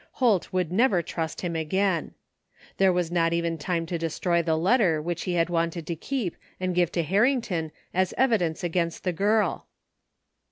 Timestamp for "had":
5.35-5.47